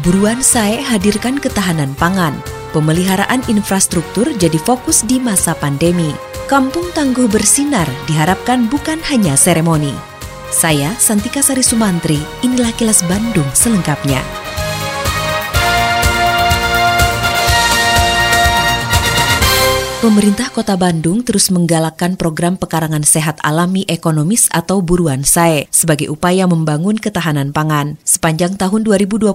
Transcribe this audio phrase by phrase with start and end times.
[0.00, 2.32] Buruan saya hadirkan ketahanan pangan.
[2.72, 6.16] Pemeliharaan infrastruktur jadi fokus di masa pandemi.
[6.48, 9.92] Kampung Tangguh bersinar diharapkan bukan hanya seremoni.
[10.48, 14.41] Saya Santika Sari Sumantri, inilah kilas Bandung selengkapnya.
[20.02, 26.42] Pemerintah Kota Bandung terus menggalakkan program pekarangan sehat alami ekonomis atau buruan SAE sebagai upaya
[26.50, 27.94] membangun ketahanan pangan.
[28.02, 29.30] Sepanjang tahun 2021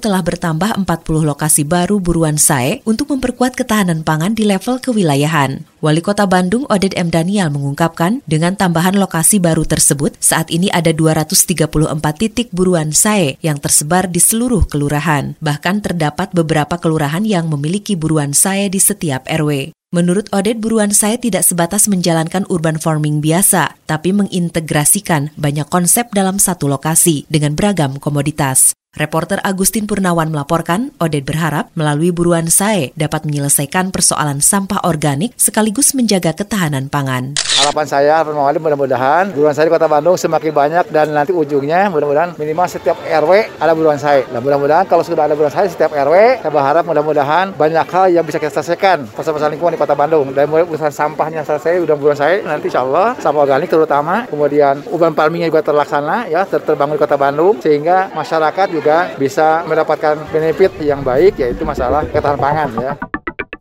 [0.00, 5.68] telah bertambah 40 lokasi baru buruan SAE untuk memperkuat ketahanan pangan di level kewilayahan.
[5.84, 7.12] Wali Kota Bandung Oded M.
[7.12, 11.68] Daniel mengungkapkan, dengan tambahan lokasi baru tersebut, saat ini ada 234
[12.16, 15.36] titik buruan SAE yang tersebar di seluruh kelurahan.
[15.44, 19.76] Bahkan terdapat beberapa kelurahan yang memiliki buruan SAE di setiap RW.
[19.88, 26.36] Menurut Oded, buruan saya tidak sebatas menjalankan urban farming biasa, tapi mengintegrasikan banyak konsep dalam
[26.36, 28.77] satu lokasi dengan beragam komoditas.
[28.96, 35.92] Reporter Agustin Purnawan melaporkan, Oded berharap melalui buruan SAE dapat menyelesaikan persoalan sampah organik sekaligus
[35.92, 37.36] menjaga ketahanan pangan.
[37.60, 42.32] Harapan saya, Mawali mudah-mudahan buruan saya di Kota Bandung semakin banyak dan nanti ujungnya mudah-mudahan
[42.40, 44.24] minimal setiap RW ada buruan saya.
[44.24, 48.24] Dan mudah-mudahan kalau sudah ada buruan saya setiap RW, saya berharap mudah-mudahan banyak hal yang
[48.24, 50.32] bisa kita selesaikan persoalan lingkungan di Kota Bandung.
[50.32, 54.80] Dan mulai urusan sampahnya selesai, udah buruan saya nanti insya Allah sampah organik terutama, kemudian
[54.88, 60.30] urban farmingnya juga terlaksana ya ter terbangun di Kota Bandung sehingga masyarakat juga bisa mendapatkan
[60.30, 62.92] benefit yang baik yaitu masalah ketahanan pangan ya.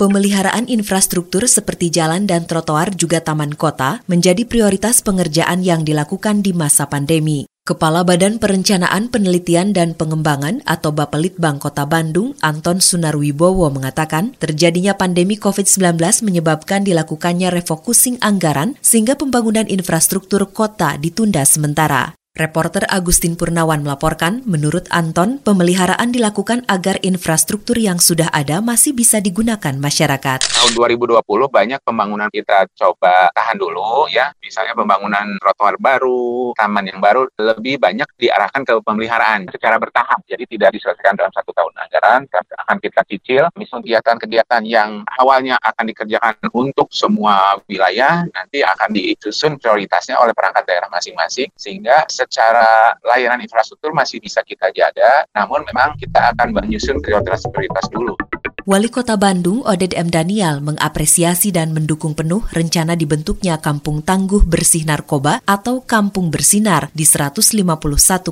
[0.00, 6.56] Pemeliharaan infrastruktur seperti jalan dan trotoar juga taman kota menjadi prioritas pengerjaan yang dilakukan di
[6.56, 7.44] masa pandemi.
[7.60, 15.36] Kepala Badan Perencanaan Penelitian dan Pengembangan atau Bapelitbang Kota Bandung, Anton Sunarwibowo mengatakan, terjadinya pandemi
[15.36, 22.16] COVID-19 menyebabkan dilakukannya refocusing anggaran sehingga pembangunan infrastruktur kota ditunda sementara.
[22.40, 29.18] Reporter Agustin Purnawan melaporkan, menurut Anton, pemeliharaan dilakukan agar infrastruktur yang sudah ada masih bisa
[29.18, 30.38] digunakan masyarakat.
[30.46, 37.02] Tahun 2020 banyak pembangunan kita coba tahan dulu ya, misalnya pembangunan trotoar baru, taman yang
[37.02, 41.74] baru, lebih banyak diarahkan ke pemeliharaan secara bertahap, jadi tidak diselesaikan dalam satu tahun.
[41.82, 48.94] Anggaran, akan kita cicil, misalnya kegiatan-kegiatan yang awalnya akan dikerjakan untuk semua wilayah, nanti akan
[48.94, 55.64] disusun prioritasnya oleh perangkat daerah masing-masing, sehingga secara layanan infrastruktur masih bisa kita jaga, namun
[55.64, 58.12] memang kita akan menyusun prioritas-prioritas dulu.
[58.68, 60.12] Wali Kota Bandung, Oded M.
[60.12, 67.08] Daniel, mengapresiasi dan mendukung penuh rencana dibentuknya Kampung Tangguh Bersih Narkoba atau Kampung Bersinar di
[67.08, 67.56] 151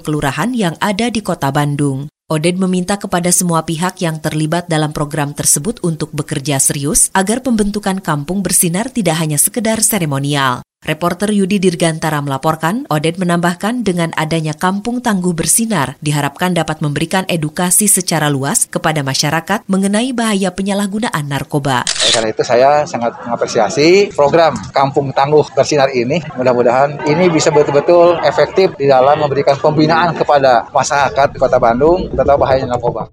[0.05, 2.13] kelurahan yang ada di Kota Bandung.
[2.29, 8.05] Oded meminta kepada semua pihak yang terlibat dalam program tersebut untuk bekerja serius agar pembentukan
[8.05, 10.61] kampung bersinar tidak hanya sekedar seremonial.
[10.89, 17.91] Reporter Yudi Dirgantara melaporkan, Oded menambahkan dengan adanya kampung tangguh bersinar diharapkan dapat memberikan edukasi
[17.93, 21.85] secara luas kepada masyarakat mengenai bahaya penyalahgunaan narkoba.
[22.09, 26.25] Karena itu saya sangat mengapresiasi program Kampung Tangguh Bersinar ini.
[26.41, 32.41] Mudah-mudahan ini bisa betul-betul efektif di dalam memberikan pembinaan kepada masyarakat di Kota Bandung tentang
[32.41, 33.13] bahaya narkoba.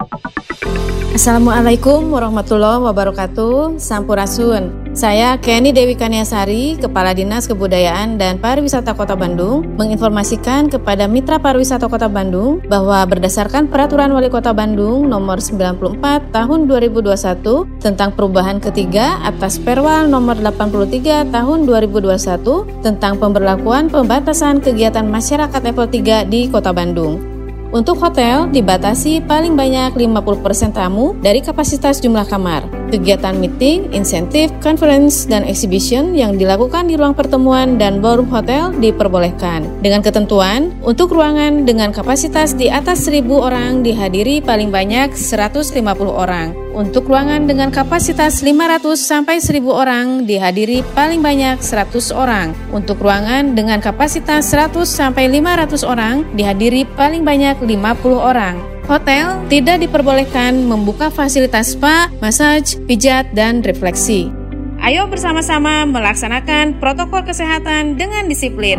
[1.16, 3.80] Assalamualaikum warahmatullahi wabarakatuh.
[3.80, 4.92] Sampurasun.
[4.92, 11.88] Saya Kenny Dewi Kaniasari, Kepala Dinas Kebudayaan dan Pariwisata Kota Bandung, menginformasikan kepada Mitra Pariwisata
[11.88, 19.16] Kota Bandung bahwa berdasarkan Peraturan Wali Kota Bandung Nomor 94 Tahun 2021 tentang perubahan ketiga
[19.24, 26.76] atas Perwal Nomor 83 Tahun 2021 tentang pemberlakuan pembatasan kegiatan masyarakat level 3 di Kota
[26.76, 27.35] Bandung.
[27.74, 32.85] Untuk hotel, dibatasi paling banyak 50% tamu dari kapasitas jumlah kamar.
[32.94, 39.66] Kegiatan meeting, insentif, conference, dan exhibition yang dilakukan di ruang pertemuan dan ballroom hotel diperbolehkan.
[39.82, 45.82] Dengan ketentuan, untuk ruangan dengan kapasitas di atas 1000 orang dihadiri paling banyak 150
[46.14, 46.54] orang.
[46.76, 52.52] Untuk ruangan dengan kapasitas 500 sampai 1000 orang dihadiri paling banyak 100 orang.
[52.76, 58.75] Untuk ruangan dengan kapasitas 100 sampai 500 orang dihadiri paling banyak 50 orang.
[58.86, 64.30] Hotel tidak diperbolehkan membuka fasilitas spa, massage, pijat, dan refleksi.
[64.78, 68.78] Ayo bersama-sama melaksanakan protokol kesehatan dengan disiplin.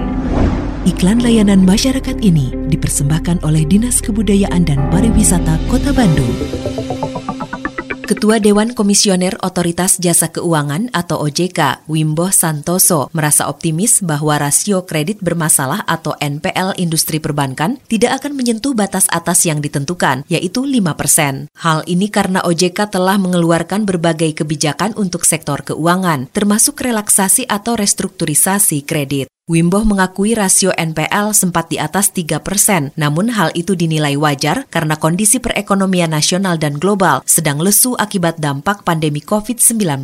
[0.86, 6.30] Iklan layanan masyarakat ini dipersembahkan oleh Dinas Kebudayaan dan Pariwisata Kota Bandung.
[8.06, 15.18] Ketua Dewan Komisioner Otoritas Jasa Keuangan atau OJK, Wimbo Santoso, merasa optimis bahwa rasio kredit
[15.18, 21.50] bermasalah atau NPL industri perbankan tidak akan menyentuh batas atas yang ditentukan, yaitu 5 persen.
[21.58, 28.86] Hal ini karena OJK telah mengeluarkan berbagai kebijakan untuk sektor keuangan, termasuk relaksasi atau restrukturisasi
[28.86, 29.26] kredit.
[29.46, 34.98] Wimbo mengakui rasio NPL sempat di atas 3 persen, namun hal itu dinilai wajar karena
[34.98, 40.02] kondisi perekonomian nasional dan global sedang lesu akibat dampak pandemi COVID-19.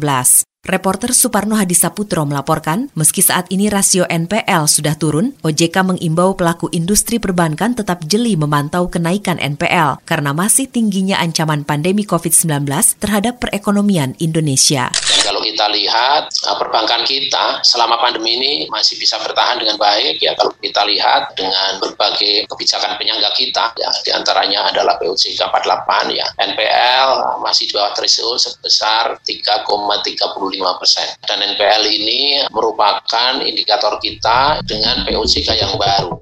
[0.62, 7.19] Reporter Suparno Hadisaputro melaporkan, meski saat ini rasio NPL sudah turun, OJK mengimbau pelaku industri
[7.19, 12.62] perbankan tetap jeli memantau kenaikan NPL karena masih tingginya ancaman pandemi COVID-19
[13.03, 14.94] terhadap perekonomian Indonesia.
[15.26, 20.23] Kalau kita lihat uh, perbankan kita selama pandemi ini masih bisa bertahan dengan baik.
[20.23, 26.15] Ya kalau kita lihat dengan berbagai kebijakan penyangga kita ya di antaranya adalah POJK 48
[26.15, 34.61] ya NPL masih di bawah threshold sebesar 3,35 persen dan NPL ini merupakan indikator kita
[34.67, 36.13] dengan POJK yang baru.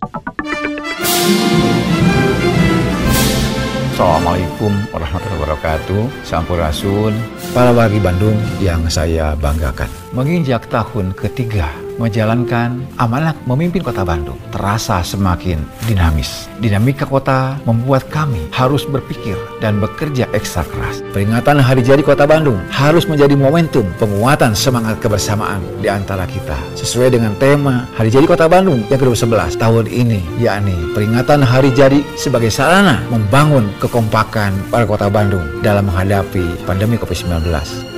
[4.01, 7.13] Assalamualaikum warahmatullahi wabarakatuh Sampurasun
[7.53, 11.69] Para wargi Bandung yang saya banggakan Menginjak tahun ketiga
[12.01, 16.50] menjalankan amanat memimpin kota Bandung terasa semakin dinamis.
[16.63, 21.05] Dinamika kota membuat kami harus berpikir dan bekerja ekstra keras.
[21.13, 26.57] Peringatan Hari Jadi Kota Bandung harus menjadi momentum penguatan semangat kebersamaan di antara kita.
[26.79, 32.01] Sesuai dengan tema Hari Jadi Kota Bandung yang ke-11 tahun ini, yakni peringatan Hari Jadi
[32.17, 37.51] sebagai sarana membangun kekompakan para kota Bandung dalam menghadapi pandemi COVID-19.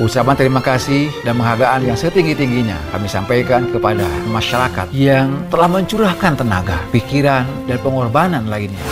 [0.02, 6.32] Ucapan terima kasih dan penghargaan yang setinggi-tingginya kami sampaikan kepada kepada masyarakat yang telah mencurahkan
[6.38, 8.82] tenaga, pikiran, dan pengorbanan lainnya.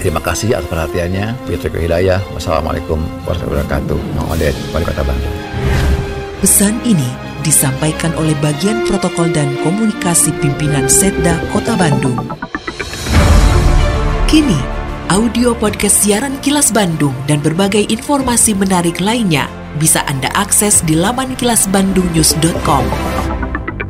[0.00, 1.36] Terima kasih atas perhatiannya.
[1.44, 2.24] Fitri Hidayah.
[2.32, 2.96] Wassalamualaikum
[3.28, 3.98] warahmatullahi wabarakatuh.
[4.16, 5.36] Muhammad Wali Kota Bandung.
[6.40, 7.04] Pesan ini
[7.44, 12.16] disampaikan oleh bagian protokol dan komunikasi pimpinan Setda Kota Bandung.
[14.24, 14.56] Kini,
[15.12, 21.36] audio podcast siaran Kilas Bandung dan berbagai informasi menarik lainnya bisa Anda akses di laman
[21.36, 23.29] kilasbandungnews.com.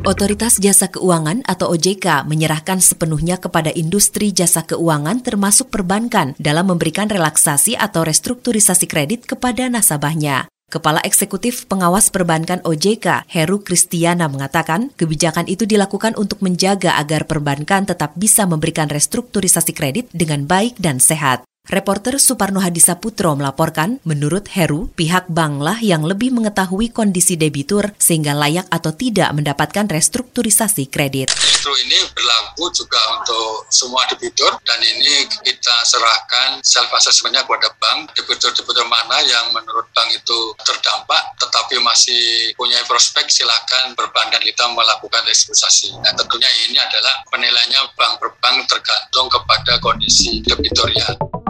[0.01, 7.05] Otoritas Jasa Keuangan atau OJK menyerahkan sepenuhnya kepada industri jasa keuangan termasuk perbankan dalam memberikan
[7.05, 10.49] relaksasi atau restrukturisasi kredit kepada nasabahnya.
[10.73, 17.85] Kepala Eksekutif Pengawas Perbankan OJK, Heru Kristiana mengatakan, kebijakan itu dilakukan untuk menjaga agar perbankan
[17.85, 21.45] tetap bisa memberikan restrukturisasi kredit dengan baik dan sehat.
[21.71, 28.67] Reporter Suparno Hadisaputro melaporkan, menurut Heru, pihak banklah yang lebih mengetahui kondisi debitur sehingga layak
[28.67, 31.31] atau tidak mendapatkan restrukturisasi kredit.
[31.31, 38.19] Justru ini berlaku juga untuk semua debitur dan ini kita serahkan self assessmentnya kepada bank,
[38.19, 45.23] debitur-debitur mana yang menurut bank itu terdampak tetapi masih punya prospek silakan perbankan kita melakukan
[45.23, 45.95] restrukturisasi.
[46.03, 51.40] Nah tentunya ini adalah penilaiannya bank per bank tergantung kepada kondisi debiturnya.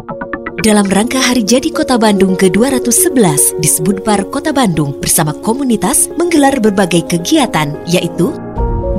[0.61, 7.01] Dalam rangka Hari Jadi Kota Bandung ke-211 di Sebudpar Kota Bandung bersama komunitas menggelar berbagai
[7.09, 8.29] kegiatan yaitu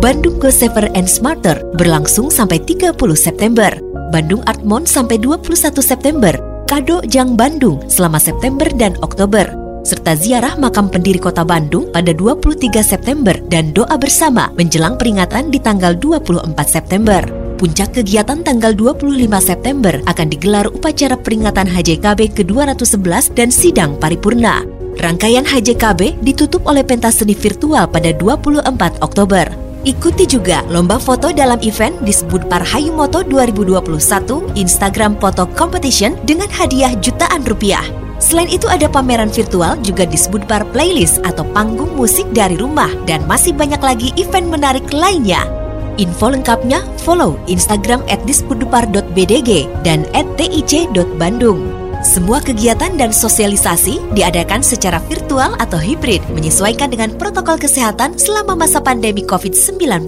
[0.03, 3.71] Bandung Go Safer and Smarter berlangsung sampai 30 September,
[4.11, 6.35] Bandung Art Month sampai 21 September,
[6.67, 9.47] Kado Jang Bandung selama September dan Oktober,
[9.87, 15.63] serta ziarah makam pendiri kota Bandung pada 23 September dan doa bersama menjelang peringatan di
[15.63, 17.42] tanggal 24 September.
[17.63, 24.67] Puncak kegiatan tanggal 25 September akan digelar upacara peringatan HJKB ke-211 dan sidang paripurna.
[24.99, 28.67] Rangkaian HJKB ditutup oleh pentas seni virtual pada 24
[28.99, 29.47] Oktober.
[29.87, 32.11] Ikuti juga lomba foto dalam event di
[32.51, 37.87] Par Hayumoto 2021 Instagram Photo Competition dengan hadiah jutaan rupiah.
[38.19, 40.19] Selain itu ada pameran virtual juga di
[40.51, 45.62] Par Playlist atau panggung musik dari rumah dan masih banyak lagi event menarik lainnya.
[46.01, 51.83] Info lengkapnya follow Instagram at dispudupar.bdg dan at tic.bandung.
[52.03, 58.83] Semua kegiatan dan sosialisasi diadakan secara virtual atau hibrid menyesuaikan dengan protokol kesehatan selama masa
[58.83, 60.03] pandemi COVID-19.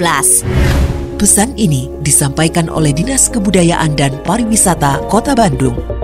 [1.15, 6.04] Pesan ini disampaikan oleh Dinas Kebudayaan dan Pariwisata Kota Bandung.